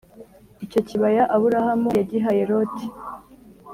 icyo 0.65 0.79
kibaya 0.87 1.23
Aburahamu 1.35 1.89
yagihaye 1.97 2.41
Loti 2.49 2.85